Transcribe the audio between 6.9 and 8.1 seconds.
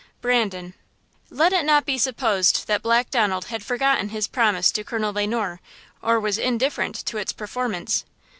to its performance.